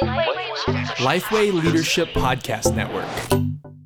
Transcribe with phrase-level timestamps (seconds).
[0.00, 3.06] Lifeway Leadership Podcast Network.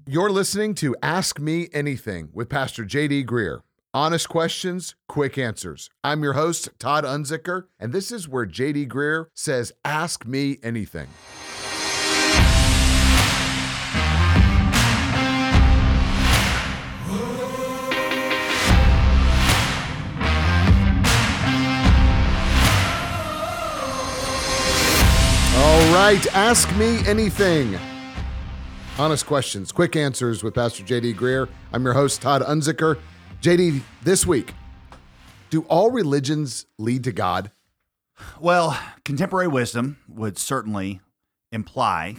[0.07, 3.63] You're listening to Ask Me Anything with Pastor JD Greear.
[3.93, 5.91] Honest questions, quick answers.
[6.05, 11.09] I'm your host, Todd Unzicker, and this is where JD Greear says, Ask Me Anything.
[26.07, 27.77] Right, ask me anything.
[28.97, 31.49] Honest questions, quick answers with Pastor JD Greear.
[31.73, 33.01] I'm your host, Todd Unzicker.
[33.43, 34.55] JD, this week,
[35.51, 37.51] do all religions lead to God?
[38.39, 41.01] Well, contemporary wisdom would certainly
[41.51, 42.19] imply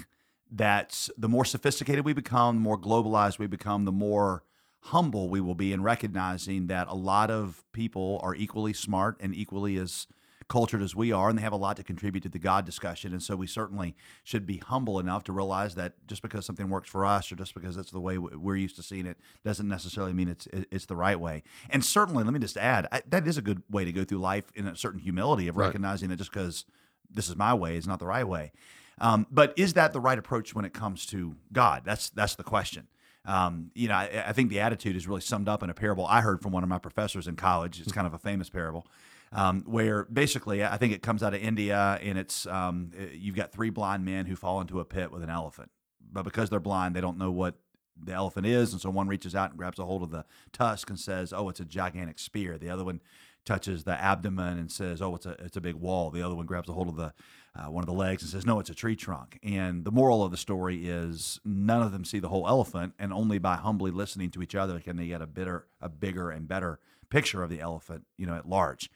[0.51, 4.43] that the more sophisticated we become, the more globalized we become, the more
[4.81, 9.33] humble we will be in recognizing that a lot of people are equally smart and
[9.33, 10.07] equally as
[10.47, 13.11] cultured as we are, and they have a lot to contribute to the God discussion.
[13.11, 16.89] And so we certainly should be humble enough to realize that just because something works
[16.89, 20.13] for us or just because it's the way we're used to seeing it doesn't necessarily
[20.13, 21.43] mean it's it's the right way.
[21.69, 24.19] And certainly, let me just add, I, that is a good way to go through
[24.19, 25.65] life in a certain humility of Right.
[25.67, 26.65] recognizing that just because
[27.09, 28.51] this is my way is not the right way.
[28.99, 31.83] Um, but is that the right approach when it comes to God?
[31.85, 32.87] That's that's the question.
[33.25, 36.05] Um, you know, I, I think the attitude is really summed up in a parable
[36.07, 37.81] I heard from one of my professors in college.
[37.81, 38.87] It's kind of a famous parable,
[39.31, 43.51] um, where basically I think it comes out of India, and it's um, you've got
[43.51, 45.71] three blind men who fall into a pit with an elephant,
[46.11, 47.55] but because they're blind, they don't know what
[48.01, 50.89] the elephant is, and so one reaches out and grabs a hold of the tusk
[50.89, 53.01] and says, "Oh, it's a gigantic spear." The other one
[53.45, 56.45] touches the abdomen and says, "Oh, it's a it's a big wall." The other one
[56.45, 57.13] grabs a hold of the
[57.55, 60.23] uh, one of the legs and says, "No, it's a tree trunk." And the moral
[60.23, 63.91] of the story is none of them see the whole elephant, and only by humbly
[63.91, 67.49] listening to each other can they get a bitter, a bigger and better picture of
[67.49, 68.89] the elephant, you know, at large.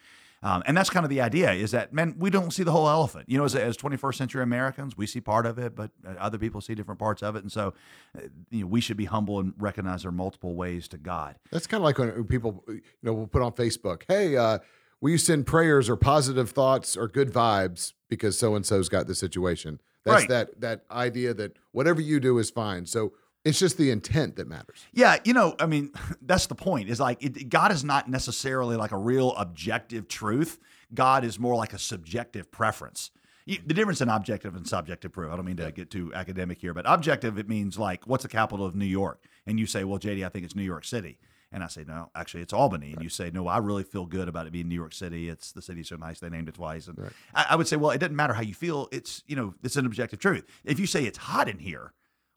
[0.43, 2.89] Um, and that's kind of the idea is that, man, we don't see the whole
[2.89, 3.25] elephant.
[3.29, 6.39] You know, as, as 21st century Americans, we see part of it, but uh, other
[6.39, 7.43] people see different parts of it.
[7.43, 7.73] And so,
[8.17, 11.35] uh, you know, we should be humble and recognize there are multiple ways to God.
[11.51, 14.59] That's kind of like when people, you know, will put on Facebook, hey, uh,
[14.99, 19.05] will you send prayers or positive thoughts or good vibes because so and so's got
[19.05, 19.79] the situation?
[20.05, 20.29] That's Right.
[20.29, 22.87] that that idea that whatever you do is fine.
[22.87, 23.13] So
[23.43, 24.85] it's just the intent that matters.
[24.93, 25.91] Yeah, you know, I mean,
[26.21, 26.89] that's the point.
[26.89, 30.59] Is like it, God is not necessarily like a real objective truth.
[30.93, 33.11] God is more like a subjective preference.
[33.45, 35.31] You, the difference in objective and subjective proof.
[35.31, 38.29] I don't mean to get too academic here, but objective it means like what's the
[38.29, 41.17] capital of New York, and you say, well, JD, I think it's New York City.
[41.53, 42.93] And I say, no, actually, it's Albany.
[42.93, 45.27] And you say, no, I really feel good about it being New York City.
[45.27, 46.87] It's the city's so nice they named it twice.
[46.87, 46.97] And
[47.35, 48.87] I, I would say, well, it doesn't matter how you feel.
[48.93, 50.45] It's you know, it's an objective truth.
[50.63, 51.91] If you say it's hot in here,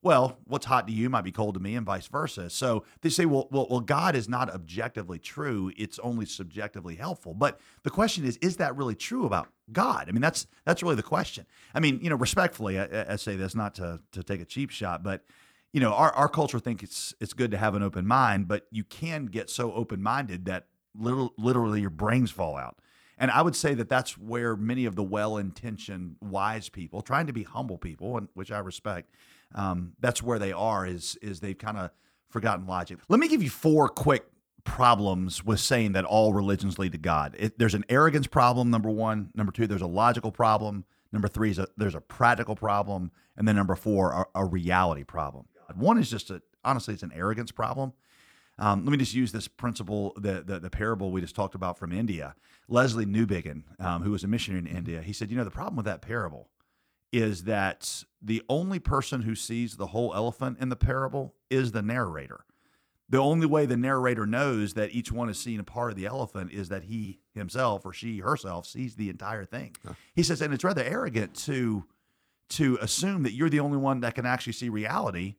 [0.04, 2.50] well, what's hot to you might be cold to me, and vice versa.
[2.50, 7.32] So they say, well, well, well, God is not objectively true; it's only subjectively helpful.
[7.34, 10.06] But the question is, is that really true about God?
[10.08, 11.46] I mean, that's that's really the question.
[11.74, 14.70] I mean, you know, respectfully, I, I say this not to to take a cheap
[14.70, 15.24] shot, but
[15.72, 18.66] you know, our, our culture thinks it's it's good to have an open mind, but
[18.70, 22.78] you can get so open minded that little, literally your brains fall out.
[23.18, 27.26] And I would say that that's where many of the well intentioned, wise people, trying
[27.26, 29.14] to be humble people, and which I respect,
[29.54, 30.86] um, that's where they are.
[30.86, 31.90] Is is they've kind of
[32.30, 32.98] forgotten logic.
[33.08, 34.24] Let me give you four quick
[34.64, 37.36] problems with saying that all religions lead to God.
[37.38, 38.70] It, there's an arrogance problem.
[38.70, 39.30] Number one.
[39.34, 39.66] Number two.
[39.66, 40.84] There's a logical problem.
[41.12, 45.04] Number three is a, there's a practical problem, and then number four, a, a reality
[45.04, 45.46] problem.
[45.76, 47.92] One is just a honestly, it's an arrogance problem.
[48.58, 51.78] Um, let me just use this principle, the, the the parable we just talked about
[51.78, 52.34] from India.
[52.68, 55.76] Leslie Newbigin, um, who was a missionary in India, he said, you know, the problem
[55.76, 56.48] with that parable
[57.14, 61.82] is that the only person who sees the whole elephant in the parable is the
[61.82, 62.44] narrator.
[63.08, 66.06] The only way the narrator knows that each one is seeing a part of the
[66.06, 69.76] elephant is that he himself or she herself sees the entire thing.
[70.14, 71.84] He says, and it's rather arrogant to
[72.50, 75.36] to assume that you're the only one that can actually see reality.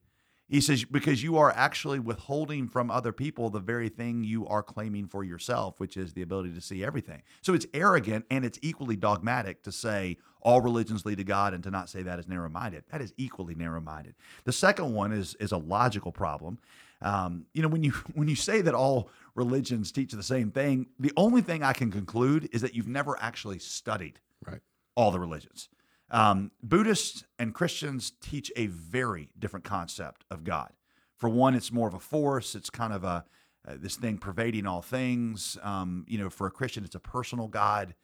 [0.47, 4.61] He says, because you are actually withholding from other people the very thing you are
[4.61, 7.23] claiming for yourself, which is the ability to see everything.
[7.41, 11.63] So it's arrogant and it's equally dogmatic to say all religions lead to God and
[11.63, 12.83] to not say that is narrow minded.
[12.91, 14.13] That is equally narrow minded.
[14.43, 16.59] The second one is, is a logical problem.
[17.01, 20.87] Um, you know, when you when you say that all religions teach the same thing,
[20.99, 24.61] the only thing I can conclude is that you've never actually studied Right.
[24.95, 25.69] all the religions.
[26.11, 30.71] Um, Buddhists and Christians teach a very different concept of God.
[31.17, 32.55] For one, it's more of a force.
[32.55, 33.25] It's kind of a
[33.67, 35.57] uh, this thing pervading all things.
[35.63, 37.95] Um, you know, for a Christian, it's a personal God.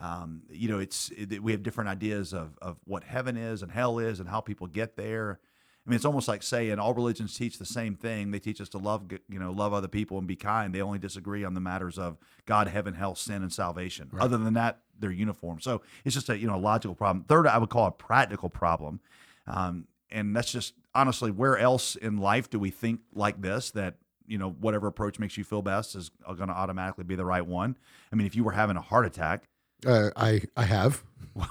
[0.00, 3.70] Um, you know, it's it, we have different ideas of of what heaven is and
[3.70, 5.38] hell is and how people get there.
[5.86, 8.30] I mean, it's almost like saying all religions teach the same thing.
[8.30, 10.74] They teach us to love, you know, love other people and be kind.
[10.74, 12.16] They only disagree on the matters of
[12.46, 14.08] God, heaven, hell, sin, and salvation.
[14.18, 15.60] Other than that, they're uniform.
[15.60, 17.24] So it's just a you know a logical problem.
[17.28, 19.00] Third, I would call a practical problem,
[19.46, 23.96] um, and that's just honestly where else in life do we think like this that
[24.26, 27.44] you know whatever approach makes you feel best is going to automatically be the right
[27.44, 27.76] one.
[28.10, 29.48] I mean, if you were having a heart attack,
[29.86, 31.04] Uh, I I have.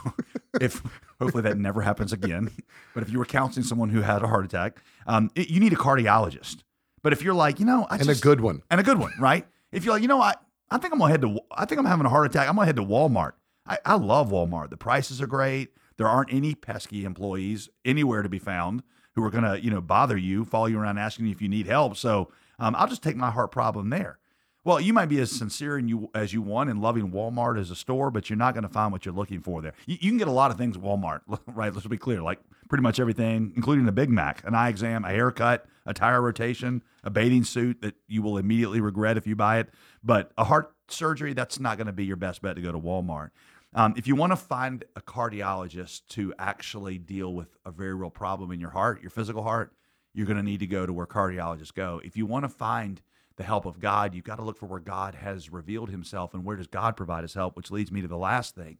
[0.61, 0.81] if
[1.19, 2.51] hopefully that never happens again.
[2.93, 5.73] But if you were counseling someone who had a heart attack, um, it- you need
[5.73, 6.63] a cardiologist.
[7.01, 8.61] But if you're like, you know, I And just, a good one.
[8.69, 9.47] and a good one, right?
[9.71, 10.35] If you're like, you know, I,
[10.69, 12.47] I think I'm gonna head to, I think I'm having a heart attack.
[12.47, 13.33] I'm gonna head to Walmart.
[13.65, 14.69] I, I love Walmart.
[14.69, 15.69] The prices are great.
[15.97, 18.83] There aren't any pesky employees anywhere to be found
[19.15, 21.67] who are gonna, you know, bother you, follow you around, asking you if you need
[21.67, 21.97] help.
[21.97, 24.17] So um, I'll just take my heart problem there.
[24.65, 27.69] Well, you might be as sincere and you as you want in loving Walmart as
[27.69, 29.73] a store, but you're not going to find what you're looking for there.
[29.85, 31.73] You, you can get a lot of things at Walmart, right?
[31.73, 32.39] Let's be clear, like
[32.69, 36.81] pretty much everything, including a Big Mac, an eye exam, a haircut, a tire rotation,
[37.03, 39.69] a bathing suit that you will immediately regret if you buy it.
[40.01, 42.79] But a heart surgery, that's not going to be your best bet to go to
[42.79, 43.31] Walmart.
[43.75, 48.11] Um, if you want to find a cardiologist to actually deal with a very real
[48.11, 49.73] problem in your heart, your physical heart,
[50.13, 51.99] you're going to need to go to where cardiologists go.
[52.03, 53.01] If you want to find
[53.35, 56.43] the help of God, you've got to look for where God has revealed Himself and
[56.45, 57.55] where does God provide His help.
[57.55, 58.77] Which leads me to the last thing,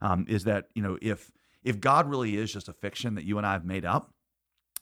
[0.00, 1.32] um, is that you know if
[1.64, 4.12] if God really is just a fiction that you and I have made up,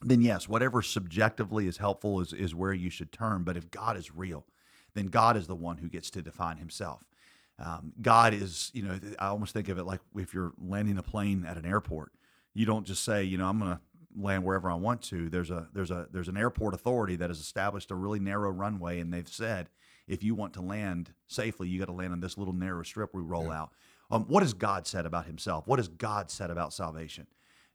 [0.02, 3.42] then yes, whatever subjectively is helpful is is where you should turn.
[3.42, 4.44] But if God is real,
[4.94, 7.04] then God is the one who gets to define Himself.
[7.58, 11.02] Um, God is, you know, I almost think of it like if you're landing a
[11.02, 12.12] plane at an airport,
[12.52, 13.80] you don't just say, you know, I'm going to
[14.16, 15.28] land wherever I want to.
[15.28, 19.00] There's a there's a there's an airport authority that has established a really narrow runway,
[19.00, 19.68] and they've said
[20.06, 23.14] if you want to land safely, you got to land on this little narrow strip
[23.14, 23.72] we roll out.
[24.10, 25.66] Um, what has God said about Himself?
[25.66, 27.26] What has God said about salvation?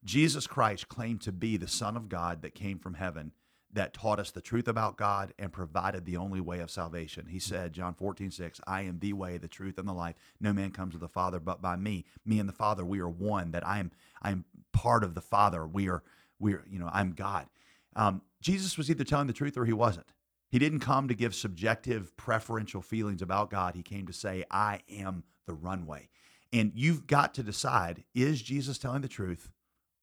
[0.03, 3.31] Jesus Christ claimed to be the Son of God that came from heaven
[3.71, 7.27] that taught us the truth about God and provided the only way of salvation.
[7.27, 10.15] He said, John 14, 6, I am the way, the truth, and the life.
[10.39, 12.06] No man comes to the Father but by me.
[12.25, 13.91] Me and the Father, we are one, that I am
[14.21, 15.68] I am part of the Father.
[15.68, 16.03] We are
[16.39, 17.47] we are, you know, I'm God.
[17.95, 20.13] Um, Jesus was either telling the truth or he wasn't.
[20.50, 23.75] He didn't come to give subjective preferential feelings about God.
[23.75, 26.09] He came to say, I am the runway.
[26.51, 29.51] And you've got to decide, is Jesus telling the truth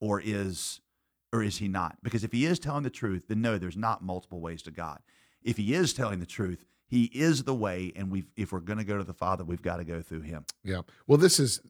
[0.00, 0.80] or is
[1.32, 1.96] or is he not?
[2.02, 5.00] Because if he is telling the truth, then no, there's not multiple ways to God.
[5.42, 8.78] If he is telling the truth, he is the way, and we if we're going
[8.78, 10.44] to go to the Father, we've got to go through him.
[10.62, 10.82] Yeah.
[11.08, 11.60] Well, this is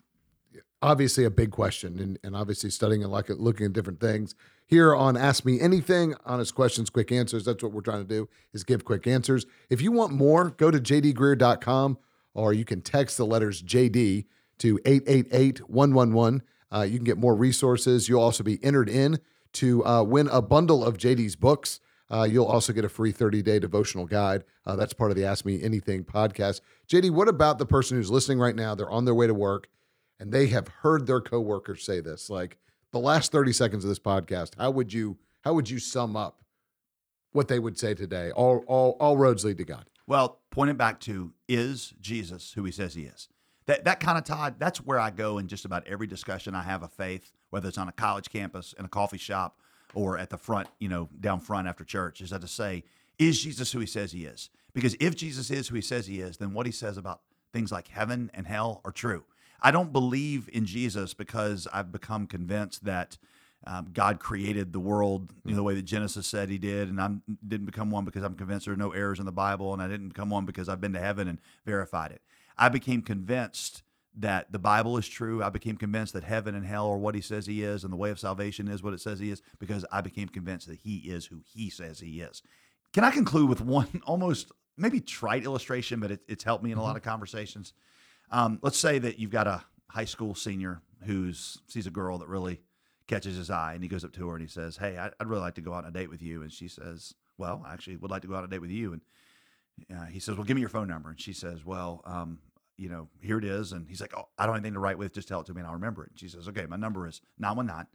[0.82, 4.34] obviously a big question, and, and obviously studying and like looking at different things.
[4.66, 7.44] Here on Ask Me Anything, honest questions, quick answers.
[7.44, 9.46] That's what we're trying to do is give quick answers.
[9.70, 11.98] If you want more, go to jdgreear.com
[12.34, 14.26] or you can text the letters JD
[14.58, 16.40] to 888-111.
[16.72, 18.08] Uh, you can get more resources.
[18.08, 19.20] You'll also be entered in
[19.54, 21.80] to uh, win a bundle of JD's books.
[22.10, 24.44] Uh, you'll also get a free 30 day devotional guide.
[24.64, 26.60] Uh, that's part of the Ask Me Anything podcast.
[26.88, 28.74] JD, what about the person who's listening right now?
[28.74, 29.68] They're on their way to work
[30.18, 32.30] and they have heard their coworkers say this.
[32.30, 32.58] Like
[32.92, 36.42] the last 30 seconds of this podcast, how would you how would you sum up
[37.32, 38.30] what they would say today?
[38.32, 39.86] All all all roads lead to God.
[40.06, 43.28] Well, point it back to is Jesus who he says he is?
[43.66, 46.62] That that kind of Todd, that's where I go in just about every discussion I
[46.62, 49.60] have of faith, whether it's on a college campus, in a coffee shop,
[49.94, 52.84] or at the front, you know, down front after church, is that to say,
[53.18, 54.50] is Jesus who he says he is?
[54.72, 57.22] Because if Jesus is who he says he is, then what he says about
[57.52, 59.24] things like heaven and hell are true.
[59.60, 63.18] I don't believe in Jesus because I've become convinced that
[63.66, 67.00] um, God created the world you know, the way that Genesis said He did, and
[67.00, 67.10] I
[67.46, 69.88] didn't become one because I'm convinced there are no errors in the Bible, and I
[69.88, 72.22] didn't become one because I've been to heaven and verified it.
[72.56, 73.82] I became convinced
[74.18, 75.42] that the Bible is true.
[75.42, 77.96] I became convinced that heaven and hell are what He says He is, and the
[77.96, 80.98] way of salvation is what it says He is, because I became convinced that He
[80.98, 82.42] is who He says He is.
[82.92, 86.78] Can I conclude with one almost maybe trite illustration, but it, it's helped me in
[86.78, 87.72] a lot of conversations?
[88.30, 92.28] Um, let's say that you've got a high school senior who's sees a girl that
[92.28, 92.60] really
[93.06, 95.40] catches his eye, and he goes up to her and he says, "Hey, I'd, really
[95.40, 97.96] like to go out on a date with you." And she says, "Well, I actually
[97.96, 99.02] would like to go out on a date with you." And
[99.96, 102.40] uh, he says, "Well, give me your phone number." And she says, "Well, um,
[102.76, 104.98] you know, here it is." And he's like, "Oh, I don't have anything to write
[104.98, 105.14] with.
[105.14, 107.06] Just tell it to me, and I'll remember it." And she says, "Okay, my number
[107.06, 107.86] is 919